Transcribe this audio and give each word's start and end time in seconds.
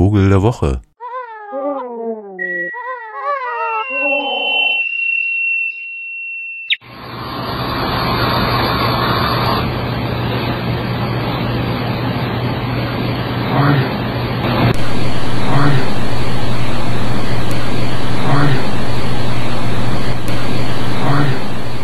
Vogel 0.00 0.30
der 0.30 0.40
Woche. 0.40 0.80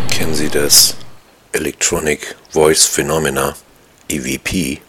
Kennen 0.08 0.32
Sie 0.32 0.48
das 0.48 0.96
Electronic 1.52 2.34
Voice 2.50 2.86
Phenomena, 2.86 3.54
EVP, 4.08 4.80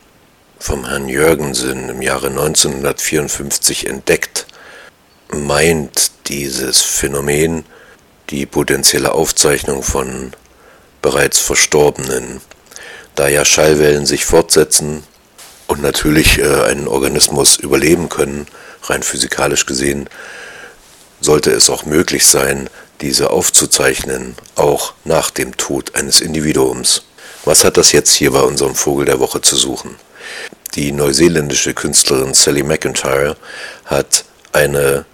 vom 0.59 0.87
Herrn 0.87 1.07
Jürgensen 1.07 1.89
im 1.89 2.01
Jahre 2.01 2.27
1954 2.27 3.87
entdeckt, 3.87 4.47
meint 5.29 6.11
dieses 6.27 6.81
Phänomen 6.81 7.65
die 8.29 8.45
potenzielle 8.45 9.13
Aufzeichnung 9.13 9.83
von 9.83 10.33
bereits 11.01 11.39
Verstorbenen, 11.39 12.41
da 13.15 13.27
ja 13.27 13.45
Schallwellen 13.45 14.05
sich 14.05 14.25
fortsetzen 14.25 15.03
und 15.67 15.81
natürlich 15.81 16.39
äh, 16.39 16.63
einen 16.63 16.87
Organismus 16.87 17.57
überleben 17.57 18.09
können, 18.09 18.47
rein 18.83 19.03
physikalisch 19.03 19.65
gesehen, 19.65 20.09
sollte 21.21 21.51
es 21.51 21.69
auch 21.69 21.85
möglich 21.85 22.25
sein, 22.25 22.69
diese 23.01 23.29
aufzuzeichnen, 23.29 24.35
auch 24.55 24.93
nach 25.03 25.29
dem 25.29 25.55
Tod 25.57 25.95
eines 25.95 26.21
Individuums. 26.21 27.03
Was 27.45 27.63
hat 27.63 27.77
das 27.77 27.91
jetzt 27.91 28.13
hier 28.13 28.31
bei 28.31 28.41
unserem 28.41 28.75
Vogel 28.75 29.05
der 29.05 29.19
Woche 29.19 29.41
zu 29.41 29.55
suchen? 29.55 29.95
Die 30.75 30.91
neuseeländische 30.91 31.73
Künstlerin 31.73 32.33
Sally 32.33 32.63
McIntyre 32.63 33.35
hat 33.85 34.25
eine 34.51 35.05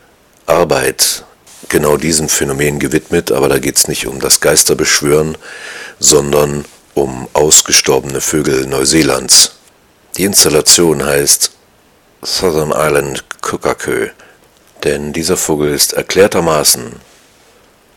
Arbeit 0.45 1.23
genau 1.69 1.97
diesem 1.97 2.29
Phänomen 2.29 2.79
gewidmet, 2.79 3.31
aber 3.31 3.49
da 3.49 3.59
geht 3.59 3.77
es 3.77 3.87
nicht 3.87 4.07
um 4.07 4.19
das 4.19 4.41
Geisterbeschwören, 4.41 5.37
sondern 5.99 6.65
um 6.93 7.27
ausgestorbene 7.33 8.21
Vögel 8.21 8.67
Neuseelands. 8.67 9.55
Die 10.17 10.25
Installation 10.25 11.03
heißt 11.03 11.51
Southern 12.21 12.71
Island 12.75 13.23
Kukakö, 13.41 14.09
denn 14.83 15.13
dieser 15.13 15.37
Vogel 15.37 15.73
ist 15.73 15.93
erklärtermaßen 15.93 16.93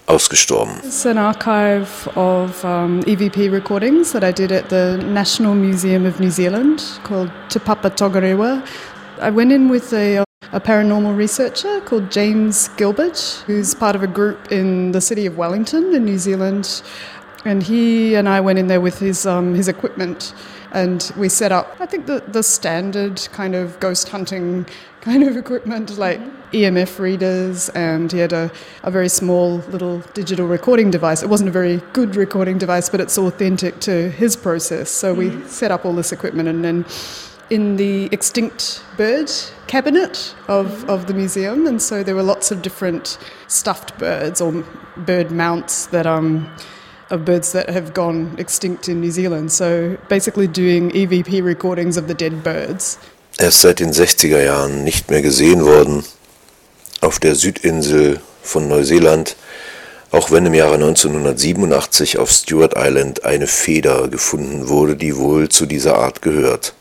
ausgestorben. 0.07 0.81
It's 0.85 1.05
an 1.05 1.19
archive 1.19 2.09
of 2.17 2.65
um, 2.65 3.03
EVP 3.03 3.51
recordings 3.51 4.13
that 4.13 4.23
I 4.23 4.33
did 4.33 4.53
at 4.53 4.69
the 4.69 4.99
National 4.99 5.55
Museum 5.55 6.07
of 6.07 6.21
New 6.21 6.31
Zealand 6.31 6.83
called 7.03 7.31
Te 7.49 7.59
Papa 7.59 7.91
Togarewa. 7.91 8.67
I 9.21 9.31
went 9.31 9.53
in 9.53 9.69
with 9.69 9.93
a, 9.93 10.25
a 10.53 10.61
paranormal 10.61 11.17
researcher 11.17 11.81
called 11.81 12.11
James 12.11 12.69
Gilbert, 12.77 13.43
who's 13.47 13.75
part 13.75 13.97
of 13.97 14.03
a 14.03 14.07
group 14.07 14.53
in 14.53 14.93
the 14.93 15.01
city 15.01 15.27
of 15.27 15.37
Wellington 15.37 15.95
in 15.95 16.05
New 16.05 16.19
Zealand. 16.19 16.83
And 17.45 17.63
he 17.63 18.15
and 18.15 18.29
I 18.29 18.41
went 18.41 18.59
in 18.59 18.67
there 18.67 18.81
with 18.81 18.99
his, 18.99 19.27
um, 19.27 19.55
his 19.55 19.69
equipment 19.69 20.35
and 20.77 21.11
we 21.17 21.31
set 21.31 21.53
up, 21.53 21.75
I 21.81 21.87
think, 21.87 22.05
the, 22.05 22.23
the 22.29 22.43
standard 22.43 23.27
kind 23.33 23.55
of 23.55 23.81
ghost 23.81 24.11
hunting 24.11 24.67
kind 25.01 25.23
of 25.23 25.35
equipment 25.35 25.97
like 25.97 26.21
mm-hmm. 26.21 26.57
EMF 26.57 26.99
readers, 26.99 27.71
and 27.71 28.13
he 28.13 28.19
had 28.19 28.35
a, 28.35 28.51
a 28.83 28.91
very 28.91 29.09
small 29.09 29.57
little 29.71 30.01
digital 30.13 30.47
recording 30.47 30.91
device. 30.91 31.23
It 31.23 31.31
wasn't 31.31 31.49
a 31.49 31.53
very 31.53 31.81
good 31.95 32.15
recording 32.15 32.59
device, 32.59 32.91
but 32.91 33.01
it's 33.01 33.17
authentic 33.17 33.81
to 33.81 34.11
his 34.11 34.37
process. 34.37 34.91
So 34.91 35.15
we 35.15 35.31
mm-hmm. 35.31 35.49
set 35.49 35.71
up 35.71 35.87
all 35.87 35.95
this 35.95 36.13
equipment, 36.13 36.47
and 36.47 36.63
then 36.63 36.85
in 37.49 37.77
the 37.77 38.11
extinct 38.13 38.85
bird 38.99 39.33
cabinet 39.69 40.35
of, 40.47 40.67
mm-hmm. 40.67 40.91
of 40.91 41.07
the 41.07 41.15
museum, 41.15 41.67
and 41.67 41.81
so 41.81 42.03
there 42.03 42.15
were 42.15 42.23
lots 42.23 42.51
of 42.51 42.61
different 42.61 43.17
stuffed 43.47 43.97
birds 43.97 44.43
or 44.43 44.63
bird 44.99 45.31
mounts 45.31 45.87
that 45.87 46.07
um, 46.07 46.55
of 47.11 47.25
birds 47.25 47.53
that 47.53 47.69
have 47.69 47.93
gone 47.93 48.35
extinct 48.39 48.89
in 48.89 49.01
New 49.01 49.11
Zealand. 49.11 49.53
So 49.53 49.97
basically 50.09 50.49
doing 50.49 50.91
EVP 50.91 51.45
recordings 51.45 51.97
of 51.97 52.09
the 52.09 52.15
dead 52.15 52.43
birds. 52.43 52.99
Er 53.39 53.49
ist 53.49 53.61
seit 53.61 53.81
den 53.81 53.93
60er 53.93 54.43
Jahren 54.43 54.85
nicht 54.85 55.11
mehr 55.11 55.23
gesehen 55.23 55.65
worden 55.65 56.05
auf 57.01 57.19
der 57.19 57.35
Südinsel 57.35 58.21
von 58.43 58.67
Neuseeland, 58.69 59.37
auch 60.11 60.31
wenn 60.31 60.47
im 60.47 60.55
Jahre 60.55 60.75
1987 60.75 62.19
auf 62.19 62.31
Stewart 62.31 62.75
Island 62.77 63.25
eine 63.25 63.47
Feder 63.47 64.09
gefunden 64.09 64.69
wurde, 64.69 64.97
die 64.97 65.17
wohl 65.17 65.51
zu 65.51 65.67
dieser 65.67 65.99
Art 65.99 66.23
gehört. 66.23 66.75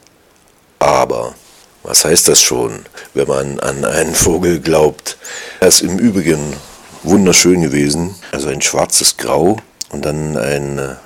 Aber 0.80 1.36
was 1.84 2.06
heißt 2.06 2.28
das 2.30 2.42
schon, 2.42 2.86
wenn 3.14 3.28
man 3.28 3.60
an 3.60 3.84
einen 3.84 4.16
Vogel 4.16 4.60
glaubt? 4.60 5.18
Er 5.60 5.68
ist 5.68 5.82
im 5.82 6.00
Übrigen 6.00 6.54
wunderschön 7.04 7.62
gewesen, 7.62 8.16
also 8.32 8.48
ein 8.48 8.62
schwarzes 8.62 9.18
Grau 9.18 9.58
und 9.90 10.06
dann 10.06 10.38
eine 10.38 10.98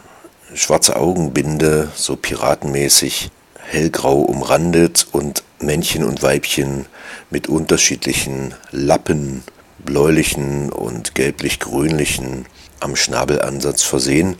schwarze 0.53 0.95
Augenbinde, 0.95 1.89
so 1.95 2.15
piratenmäßig, 2.15 3.29
hellgrau 3.55 4.19
umrandet 4.19 5.07
und 5.11 5.43
Männchen 5.59 6.03
und 6.03 6.23
Weibchen 6.23 6.85
mit 7.29 7.47
unterschiedlichen 7.47 8.55
Lappen, 8.71 9.43
bläulichen 9.79 10.71
und 10.71 11.15
gelblich-grünlichen 11.15 12.45
am 12.79 12.95
Schnabelansatz 12.95 13.83
versehen. 13.83 14.37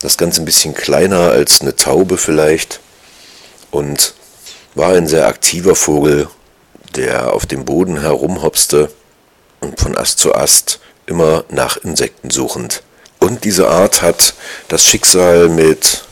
Das 0.00 0.16
Ganze 0.16 0.42
ein 0.42 0.46
bisschen 0.46 0.74
kleiner 0.74 1.30
als 1.30 1.60
eine 1.60 1.76
Taube 1.76 2.16
vielleicht 2.16 2.80
und 3.70 4.14
war 4.74 4.94
ein 4.94 5.06
sehr 5.06 5.26
aktiver 5.26 5.74
Vogel, 5.74 6.28
der 6.94 7.32
auf 7.32 7.46
dem 7.46 7.64
Boden 7.64 8.00
herumhopste 8.00 8.90
und 9.60 9.80
von 9.80 9.96
Ast 9.96 10.18
zu 10.18 10.34
Ast 10.34 10.80
immer 11.06 11.44
nach 11.50 11.76
Insekten 11.78 12.30
suchend. 12.30 12.82
Und 13.20 13.44
diese 13.44 13.68
Art 13.68 14.02
hat 14.02 14.34
das 14.68 14.84
Schicksal 14.84 15.48
mit 15.48 16.04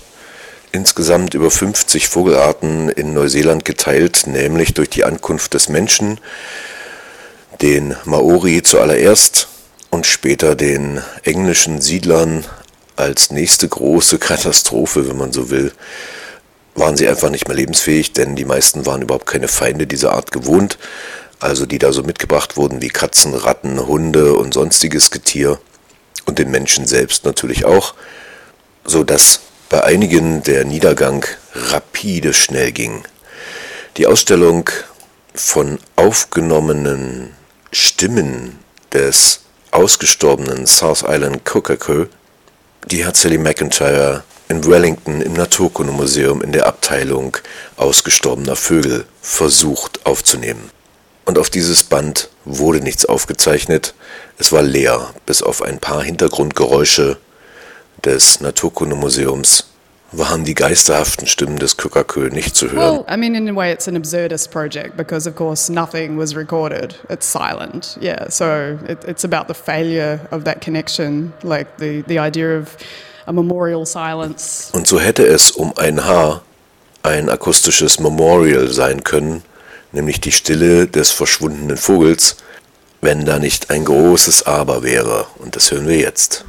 insgesamt 0.72 1.34
über 1.34 1.50
50 1.50 2.06
Vogelarten 2.08 2.90
in 2.90 3.14
Neuseeland 3.14 3.64
geteilt, 3.64 4.26
nämlich 4.26 4.74
durch 4.74 4.90
die 4.90 5.04
Ankunft 5.04 5.54
des 5.54 5.68
Menschen, 5.68 6.20
den 7.62 7.96
Maori 8.04 8.62
zuallererst 8.62 9.48
und 9.90 10.06
später 10.06 10.54
den 10.54 11.00
englischen 11.24 11.80
Siedlern 11.80 12.44
als 12.96 13.30
nächste 13.30 13.68
große 13.68 14.18
Katastrophe, 14.18 15.08
wenn 15.08 15.16
man 15.16 15.32
so 15.32 15.50
will, 15.50 15.72
waren 16.74 16.96
sie 16.96 17.08
einfach 17.08 17.30
nicht 17.30 17.48
mehr 17.48 17.56
lebensfähig, 17.56 18.12
denn 18.12 18.36
die 18.36 18.44
meisten 18.44 18.86
waren 18.86 19.02
überhaupt 19.02 19.26
keine 19.26 19.48
Feinde 19.48 19.86
dieser 19.86 20.12
Art 20.12 20.30
gewohnt, 20.30 20.78
also 21.40 21.64
die 21.64 21.78
da 21.78 21.92
so 21.92 22.02
mitgebracht 22.02 22.56
wurden 22.56 22.82
wie 22.82 22.88
Katzen, 22.88 23.34
Ratten, 23.34 23.86
Hunde 23.86 24.34
und 24.34 24.54
sonstiges 24.54 25.10
Getier 25.10 25.58
und 26.28 26.38
den 26.38 26.50
Menschen 26.50 26.86
selbst 26.86 27.24
natürlich 27.24 27.64
auch, 27.64 27.94
so 28.84 29.02
dass 29.02 29.40
bei 29.70 29.82
einigen 29.82 30.42
der 30.42 30.66
Niedergang 30.66 31.24
rapide 31.54 32.34
schnell 32.34 32.70
ging. 32.70 33.02
Die 33.96 34.06
Ausstellung 34.06 34.68
von 35.34 35.78
aufgenommenen 35.96 37.34
Stimmen 37.72 38.58
des 38.92 39.40
ausgestorbenen 39.70 40.66
South 40.66 41.02
Island 41.06 41.44
Kokako, 41.46 42.06
die 42.90 43.06
hat 43.06 43.16
Sally 43.16 43.38
McIntyre 43.38 44.22
in 44.48 44.64
Wellington 44.66 45.22
im 45.22 45.32
Naturkundemuseum 45.32 46.42
in 46.42 46.52
der 46.52 46.66
Abteilung 46.66 47.36
ausgestorbener 47.76 48.56
Vögel 48.56 49.06
versucht 49.22 50.04
aufzunehmen. 50.04 50.70
Und 51.28 51.38
auf 51.38 51.50
dieses 51.50 51.84
Band 51.84 52.30
wurde 52.46 52.80
nichts 52.80 53.04
aufgezeichnet, 53.04 53.92
es 54.38 54.50
war 54.50 54.62
leer, 54.62 55.10
bis 55.26 55.42
auf 55.42 55.60
ein 55.60 55.78
paar 55.78 56.02
Hintergrundgeräusche 56.02 57.18
des 58.02 58.40
Naturkundemuseums 58.40 59.64
waren 60.10 60.44
die 60.44 60.54
geisterhaften 60.54 61.26
Stimmen 61.26 61.58
des 61.58 61.76
Kukakö 61.76 62.30
nicht 62.30 62.56
zu 62.56 62.72
hören. 62.72 63.04
Well, 63.06 63.14
I 63.14 63.18
mean, 63.18 63.34
in 63.34 63.46
a 63.46 63.54
way, 63.54 63.70
it's 63.70 63.86
an 63.86 63.94
absurdist 63.94 64.50
project 64.50 64.96
because, 64.96 65.28
of 65.28 65.36
course, 65.36 65.70
nothing 65.70 66.16
was 66.18 66.34
recorded. 66.34 66.94
It's 67.10 67.30
silent. 67.30 67.98
Yeah, 68.00 68.30
so 68.30 68.78
it, 68.88 69.04
it's 69.06 69.24
about 69.24 69.48
the 69.48 69.54
failure 69.54 70.20
of 70.30 70.44
that 70.44 70.62
connection, 70.62 71.34
like 71.42 71.76
the, 71.76 72.04
the 72.08 72.18
idea 72.18 72.56
of 72.56 72.74
a 73.26 73.34
memorial 73.34 73.84
silence. 73.84 74.70
Und 74.72 74.86
so 74.86 74.98
hätte 74.98 75.26
es 75.26 75.50
um 75.50 75.74
ein 75.76 76.06
Haar 76.06 76.40
ein 77.02 77.28
akustisches 77.28 78.00
Memorial 78.00 78.68
sein 78.68 79.04
können, 79.04 79.42
nämlich 79.92 80.20
die 80.20 80.32
Stille 80.32 80.86
des 80.86 81.10
verschwundenen 81.10 81.76
Vogels, 81.76 82.36
wenn 83.00 83.24
da 83.24 83.38
nicht 83.38 83.70
ein 83.70 83.84
großes 83.84 84.44
Aber 84.44 84.82
wäre. 84.82 85.26
Und 85.38 85.56
das 85.56 85.70
hören 85.70 85.86
wir 85.86 85.98
jetzt. 85.98 86.44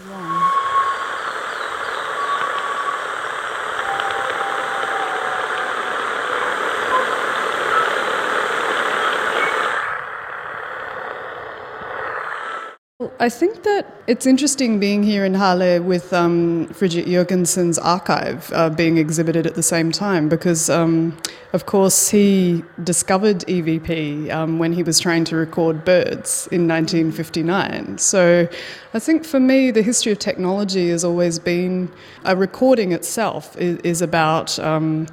I 13.21 13.27
think 13.27 13.63
that 13.63 13.85
it's 14.07 14.25
interesting 14.25 14.79
being 14.79 15.03
here 15.03 15.25
in 15.25 15.33
Halle 15.33 15.79
with 15.79 16.13
um, 16.13 16.67
Frigid 16.67 17.05
Jurgensen's 17.05 17.77
archive 17.77 18.49
uh, 18.53 18.69
being 18.69 18.97
exhibited 18.97 19.45
at 19.45 19.55
the 19.55 19.63
same 19.63 19.91
time 19.91 20.29
because, 20.29 20.69
um, 20.69 21.17
of 21.51 21.65
course, 21.65 22.07
he 22.07 22.63
discovered 22.81 23.39
EVP 23.39 24.31
um, 24.31 24.57
when 24.57 24.71
he 24.71 24.83
was 24.83 25.01
trying 25.01 25.25
to 25.25 25.35
record 25.35 25.83
birds 25.83 26.47
in 26.53 26.65
1959. 26.65 27.97
So 27.97 28.47
I 28.93 28.99
think 28.99 29.25
for 29.25 29.41
me, 29.41 29.69
the 29.71 29.81
history 29.81 30.13
of 30.13 30.19
technology 30.19 30.89
has 30.89 31.03
always 31.03 31.39
been 31.39 31.91
a 32.23 32.37
recording 32.37 32.93
itself 32.93 33.57
is, 33.57 33.79
is 33.79 34.01
about 34.01 34.57
um, 34.59 35.07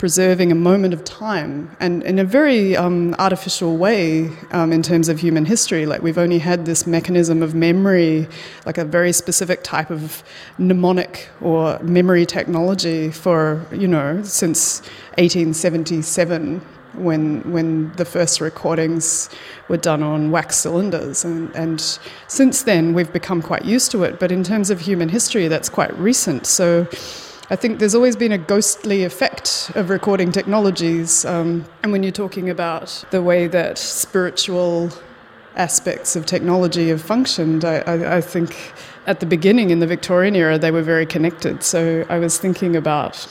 preserving 0.00 0.50
a 0.50 0.54
moment 0.54 0.94
of 0.94 1.04
time 1.04 1.76
and 1.78 2.02
in 2.04 2.18
a 2.18 2.24
very 2.24 2.74
um, 2.74 3.14
artificial 3.18 3.76
way 3.76 4.30
um, 4.50 4.72
in 4.72 4.82
terms 4.82 5.10
of 5.10 5.20
human 5.20 5.44
history. 5.44 5.84
Like 5.84 6.00
we've 6.00 6.16
only 6.16 6.38
had 6.38 6.64
this 6.64 6.86
mechanism 6.86 7.42
of 7.42 7.54
memory, 7.54 8.26
like 8.64 8.78
a 8.78 8.84
very 8.86 9.12
specific 9.12 9.62
type 9.62 9.90
of 9.90 10.22
mnemonic 10.56 11.28
or 11.42 11.78
memory 11.80 12.24
technology 12.24 13.10
for, 13.10 13.62
you 13.72 13.86
know, 13.86 14.22
since 14.22 14.80
1877 15.18 16.62
when 16.94 17.52
when 17.52 17.92
the 17.96 18.06
first 18.06 18.40
recordings 18.40 19.28
were 19.68 19.76
done 19.76 20.02
on 20.02 20.30
wax 20.30 20.56
cylinders. 20.56 21.26
And, 21.26 21.54
and 21.54 21.78
since 22.26 22.62
then 22.62 22.94
we've 22.94 23.12
become 23.12 23.42
quite 23.42 23.66
used 23.66 23.90
to 23.90 24.04
it. 24.04 24.18
But 24.18 24.32
in 24.32 24.44
terms 24.44 24.70
of 24.70 24.80
human 24.80 25.10
history 25.10 25.46
that's 25.46 25.68
quite 25.68 25.94
recent. 25.98 26.46
So 26.46 26.88
I 27.52 27.56
think 27.56 27.80
there's 27.80 27.96
always 27.96 28.14
been 28.14 28.30
a 28.30 28.38
ghostly 28.38 29.02
effect 29.02 29.72
of 29.74 29.90
recording 29.90 30.30
technologies. 30.30 31.24
Um, 31.24 31.64
and 31.82 31.90
when 31.90 32.04
you're 32.04 32.12
talking 32.12 32.48
about 32.48 33.04
the 33.10 33.20
way 33.20 33.48
that 33.48 33.76
spiritual 33.76 34.92
aspects 35.56 36.14
of 36.14 36.26
technology 36.26 36.90
have 36.90 37.02
functioned, 37.02 37.64
I, 37.64 37.78
I, 37.78 38.18
I 38.18 38.20
think 38.20 38.56
at 39.08 39.18
the 39.18 39.26
beginning 39.26 39.70
in 39.70 39.80
the 39.80 39.86
Victorian 39.88 40.36
era, 40.36 40.58
they 40.58 40.70
were 40.70 40.82
very 40.82 41.04
connected. 41.04 41.64
So 41.64 42.06
I 42.08 42.20
was 42.20 42.38
thinking 42.38 42.76
about 42.76 43.26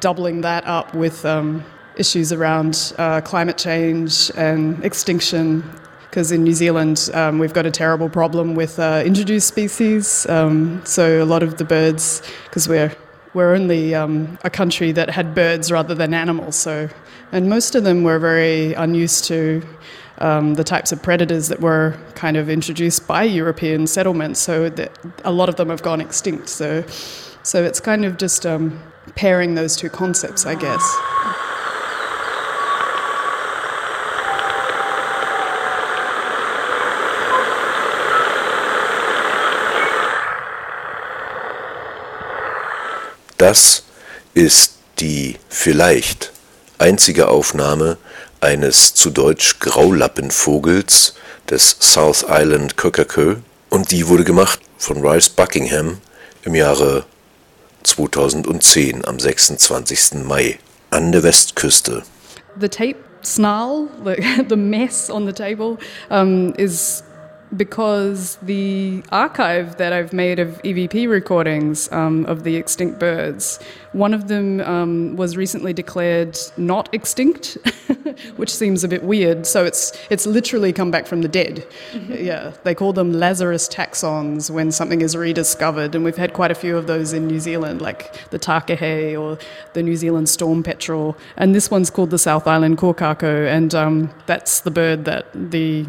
doubling 0.00 0.40
that 0.40 0.66
up 0.66 0.92
with 0.92 1.24
um, 1.24 1.64
issues 1.96 2.32
around 2.32 2.92
uh, 2.98 3.20
climate 3.20 3.56
change 3.56 4.32
and 4.36 4.84
extinction 4.84 5.62
because 6.08 6.32
in 6.32 6.42
New 6.42 6.54
Zealand 6.54 7.08
um, 7.14 7.38
we've 7.38 7.54
got 7.54 7.66
a 7.66 7.70
terrible 7.70 8.08
problem 8.08 8.56
with 8.56 8.80
uh, 8.80 9.04
introduced 9.06 9.46
species. 9.46 10.28
Um, 10.28 10.84
so 10.84 11.22
a 11.22 11.24
lot 11.24 11.44
of 11.44 11.58
the 11.58 11.64
birds, 11.64 12.20
because 12.46 12.68
we're 12.68 12.92
we're 13.34 13.54
only 13.54 13.94
um, 13.94 14.38
a 14.44 14.50
country 14.50 14.92
that 14.92 15.10
had 15.10 15.34
birds 15.34 15.70
rather 15.70 15.94
than 15.94 16.14
animals. 16.14 16.56
So, 16.56 16.88
and 17.32 17.48
most 17.48 17.74
of 17.74 17.84
them 17.84 18.02
were 18.02 18.18
very 18.18 18.74
unused 18.74 19.24
to 19.26 19.62
um, 20.18 20.54
the 20.54 20.64
types 20.64 20.92
of 20.92 21.02
predators 21.02 21.48
that 21.48 21.60
were 21.60 21.96
kind 22.14 22.36
of 22.36 22.48
introduced 22.50 23.06
by 23.06 23.22
European 23.22 23.86
settlements. 23.86 24.40
So 24.40 24.70
a 25.24 25.32
lot 25.32 25.48
of 25.48 25.56
them 25.56 25.68
have 25.68 25.82
gone 25.82 26.00
extinct. 26.00 26.48
So, 26.48 26.84
so 27.42 27.62
it's 27.62 27.80
kind 27.80 28.04
of 28.04 28.18
just 28.18 28.44
um, 28.44 28.80
pairing 29.14 29.54
those 29.54 29.76
two 29.76 29.88
concepts, 29.88 30.44
I 30.44 30.54
guess. 30.54 30.96
Das 43.50 43.82
ist 44.32 44.74
die 45.00 45.34
vielleicht 45.48 46.30
einzige 46.78 47.26
Aufnahme 47.26 47.98
eines 48.40 48.94
zu 48.94 49.10
Deutsch 49.10 49.58
Graulappenvogels 49.58 51.16
des 51.50 51.76
South 51.80 52.24
Island 52.28 52.76
Cockatoo 52.76 53.38
und 53.68 53.90
die 53.90 54.06
wurde 54.06 54.22
gemacht 54.22 54.60
von 54.78 55.04
Rice 55.04 55.30
Buckingham 55.30 55.98
im 56.44 56.54
Jahre 56.54 57.06
2010 57.82 59.04
am 59.04 59.18
26. 59.18 60.22
Mai 60.22 60.60
an 60.90 61.10
der 61.10 61.24
Westküste. 61.24 62.04
The 62.60 62.68
tape 62.68 62.98
snarl, 63.24 63.88
the, 64.04 64.44
the 64.48 64.54
mess 64.54 65.10
on 65.10 65.26
the 65.26 65.32
table, 65.32 65.76
um, 66.08 66.54
is 66.54 67.02
because 67.56 68.36
the 68.36 69.02
archive 69.10 69.76
that 69.78 69.92
I've 69.92 70.12
made 70.12 70.38
of 70.38 70.60
EVP 70.62 71.08
recordings 71.08 71.90
um, 71.92 72.24
of 72.26 72.44
the 72.44 72.56
extinct 72.56 72.98
birds, 72.98 73.58
one 73.92 74.14
of 74.14 74.28
them 74.28 74.60
um, 74.60 75.16
was 75.16 75.36
recently 75.36 75.72
declared 75.72 76.38
not 76.56 76.92
extinct, 76.94 77.58
which 78.36 78.54
seems 78.54 78.84
a 78.84 78.88
bit 78.88 79.02
weird. 79.02 79.46
So 79.46 79.64
it's 79.64 79.92
it's 80.10 80.26
literally 80.26 80.72
come 80.72 80.90
back 80.90 81.06
from 81.06 81.22
the 81.22 81.28
dead. 81.28 81.66
Mm-hmm. 81.92 82.24
Yeah, 82.24 82.52
they 82.62 82.74
call 82.74 82.92
them 82.92 83.12
Lazarus 83.12 83.68
taxons 83.68 84.50
when 84.50 84.70
something 84.70 85.00
is 85.00 85.16
rediscovered, 85.16 85.94
and 85.94 86.04
we've 86.04 86.16
had 86.16 86.32
quite 86.32 86.50
a 86.50 86.54
few 86.54 86.76
of 86.76 86.86
those 86.86 87.12
in 87.12 87.26
New 87.26 87.40
Zealand, 87.40 87.82
like 87.82 88.30
the 88.30 88.38
takahe 88.38 89.20
or 89.20 89.38
the 89.72 89.82
New 89.82 89.96
Zealand 89.96 90.28
storm 90.28 90.62
petrel, 90.62 91.16
and 91.36 91.54
this 91.54 91.70
one's 91.70 91.90
called 91.90 92.10
the 92.10 92.18
South 92.18 92.46
Island 92.46 92.78
kōkako, 92.78 93.48
and 93.48 93.74
um, 93.74 94.10
that's 94.26 94.60
the 94.60 94.70
bird 94.70 95.04
that 95.06 95.26
the 95.34 95.86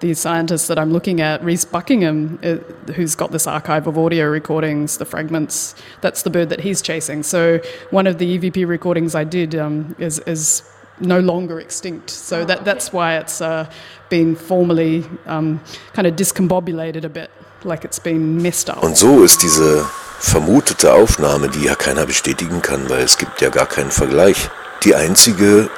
the 0.00 0.14
scientist 0.14 0.68
that 0.68 0.78
I'm 0.78 0.92
looking 0.92 1.20
at, 1.20 1.42
Reese 1.42 1.64
Buckingham, 1.64 2.38
uh, 2.42 2.56
who's 2.92 3.14
got 3.14 3.32
this 3.32 3.46
archive 3.46 3.86
of 3.86 3.98
audio 3.98 4.26
recordings, 4.26 4.98
the 4.98 5.04
fragments, 5.04 5.74
that's 6.00 6.22
the 6.22 6.30
bird 6.30 6.50
that 6.50 6.60
he's 6.60 6.80
chasing. 6.80 7.22
So 7.22 7.60
one 7.90 8.06
of 8.06 8.18
the 8.18 8.38
EVP 8.38 8.66
recordings 8.66 9.14
I 9.14 9.24
did 9.24 9.54
um, 9.56 9.96
is, 9.98 10.20
is 10.20 10.62
no 11.00 11.18
longer 11.18 11.60
extinct. 11.60 12.10
So 12.10 12.44
that, 12.44 12.64
that's 12.64 12.92
why 12.92 13.16
it's 13.16 13.40
uh, 13.40 13.70
been 14.08 14.36
formally 14.36 15.04
um, 15.26 15.60
kind 15.94 16.06
of 16.06 16.14
discombobulated 16.14 17.04
a 17.04 17.08
bit, 17.08 17.30
like 17.64 17.84
it's 17.84 17.98
been 17.98 18.40
messed 18.40 18.70
up. 18.70 18.82
Und 18.82 18.96
so 18.96 19.24
ist 19.24 19.42
diese 19.42 19.84
vermutete 20.20 20.92
Aufnahme, 20.92 21.48
die 21.48 21.64
ja 21.64 21.74
keiner 21.74 22.06
bestätigen 22.06 22.62
kann, 22.62 22.88
weil 22.88 23.02
es 23.02 23.18
gibt 23.18 23.40
ja 23.40 23.50
gar 23.50 23.66
keinen 23.66 23.90
Vergleich, 23.90 24.48
die 24.84 24.94
einzige 24.94 25.70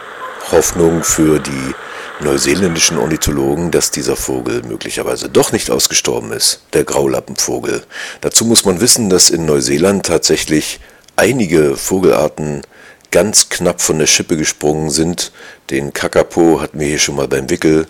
Hoffnung 0.53 1.03
für 1.05 1.39
die 1.39 1.75
neuseeländischen 2.23 2.99
Ornithologen, 2.99 3.71
dass 3.71 3.91
dieser 3.91 4.17
Vogel 4.17 4.63
möglicherweise 4.63 5.29
doch 5.29 5.53
nicht 5.53 5.71
ausgestorben 5.71 6.33
ist, 6.33 6.63
der 6.73 6.85
Graulappenvogel. 6.85 7.83
Dazu 8.21 8.45
muss 8.45 8.65
man 8.65 8.81
wissen, 8.81 9.11
dass 9.11 9.31
in 9.31 9.47
Neuseeland 9.47 10.07
tatsächlich 10.07 10.81
einige 11.17 11.77
Vogelarten 11.77 12.63
ganz 13.11 13.49
knapp 13.49 13.81
von 13.81 13.99
der 13.99 14.07
Schippe 14.07 14.37
gesprungen 14.37 14.91
sind. 14.91 15.33
Den 15.71 15.93
Kakapo 15.93 16.61
hatten 16.61 16.79
wir 16.79 16.87
hier 16.87 16.99
schon 16.99 17.17
mal 17.17 17.29
beim 17.29 17.51
Wickel, 17.51 17.87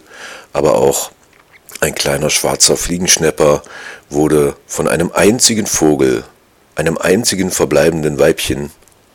aber 0.53 0.77
auch 0.77 1.11
ein 1.81 1.94
kleiner 1.94 2.31
schwarzer 2.31 2.77
Fliegenschnepper 2.77 3.62
wurde 4.09 4.56
von 4.67 4.88
einem 4.88 5.11
einzigen 5.12 5.67
Vogel, 5.67 6.25
einem 6.75 6.99
einzigen 6.99 7.50
verbleibenden 7.50 8.19
Weibchen 8.19 8.71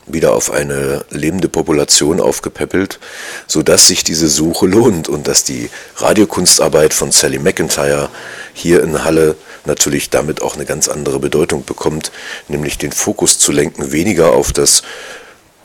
wieder 0.08 0.34
auf 0.34 0.52
eine 0.52 1.06
lebende 1.10 1.50
Population 1.50 2.20
aufgepäppelt, 2.20 3.00
sodass 3.48 3.88
sich 3.88 4.04
diese 4.04 4.28
Suche 4.28 4.68
lohnt 4.68 5.10
und 5.10 5.28
dass 5.28 5.44
die 5.44 5.70
Radiokunstarbeit 5.98 6.94
von 6.94 7.12
Sally 7.12 7.40
McIntyre 7.40 8.10
hier 8.54 8.84
in 8.84 9.04
Halle 9.04 9.36
natürlich 9.66 10.10
damit 10.10 10.42
auch 10.42 10.56
eine 10.56 10.66
ganz 10.66 10.88
andere 10.88 11.20
Bedeutung 11.20 11.66
bekommt, 11.66 12.12
nämlich 12.48 12.78
den 12.78 12.92
Fokus 12.92 13.40
zu 13.40 13.52
lenken 13.52 13.92
weniger 13.92 14.32
auf 14.32 14.54
das 14.54 14.84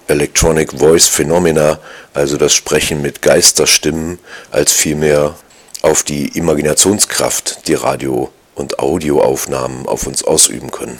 Electronic 0.08 0.72
Voice 0.72 1.06
Phenomena, 1.06 1.78
also 2.14 2.36
das 2.36 2.52
Sprechen 2.52 3.00
mit 3.02 3.22
Geisterstimmen, 3.22 4.18
als 4.50 4.72
vielmehr 4.72 5.36
auf 5.82 6.02
die 6.02 6.36
Imaginationskraft, 6.36 7.68
die 7.68 7.74
Radio- 7.74 8.30
und 8.54 8.78
Audioaufnahmen 8.80 9.86
auf 9.86 10.06
uns 10.06 10.24
ausüben 10.24 10.70
können. 10.70 10.98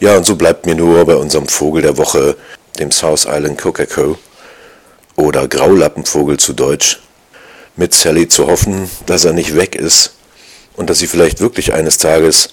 Ja, 0.00 0.16
und 0.16 0.24
so 0.24 0.36
bleibt 0.36 0.64
mir 0.64 0.76
nur 0.76 1.04
bei 1.06 1.16
unserem 1.16 1.48
Vogel 1.48 1.82
der 1.82 1.96
Woche, 1.96 2.36
dem 2.78 2.92
South 2.92 3.26
Island 3.28 3.60
Kokako 3.60 4.16
oder 5.16 5.48
Graulappenvogel 5.48 6.36
zu 6.36 6.52
Deutsch, 6.52 7.00
mit 7.74 7.92
Sally 7.94 8.28
zu 8.28 8.46
hoffen, 8.46 8.88
dass 9.06 9.24
er 9.24 9.32
nicht 9.32 9.56
weg 9.56 9.74
ist 9.74 10.12
und 10.76 10.88
dass 10.88 11.00
sie 11.00 11.08
vielleicht 11.08 11.40
wirklich 11.40 11.72
eines 11.72 11.98
Tages 11.98 12.50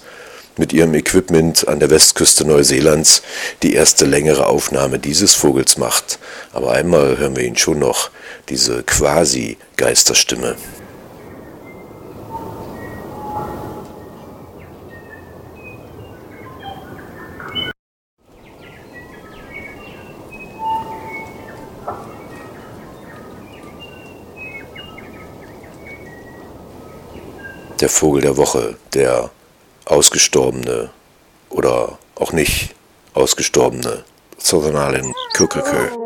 mit 0.56 0.72
ihrem 0.72 0.94
Equipment 0.94 1.68
an 1.68 1.78
der 1.78 1.90
Westküste 1.90 2.44
Neuseelands 2.44 3.22
die 3.62 3.74
erste 3.74 4.06
längere 4.06 4.46
Aufnahme 4.46 4.98
dieses 4.98 5.34
Vogels 5.34 5.76
macht. 5.76 6.18
Aber 6.52 6.72
einmal 6.72 7.16
hören 7.18 7.36
wir 7.36 7.44
ihn 7.44 7.56
schon 7.56 7.78
noch, 7.78 8.10
diese 8.48 8.82
quasi 8.82 9.56
Geisterstimme. 9.76 10.56
Der 27.80 27.88
Vogel 27.88 28.22
der 28.22 28.36
Woche, 28.36 28.76
der 28.94 29.30
ausgestorbene 29.84 30.90
oder 31.50 31.98
auch 32.14 32.32
nicht 32.32 32.74
ausgestorbene 33.14 34.04
Southern 34.38 34.94
Island 34.94 35.14
Kukake. 35.36 36.05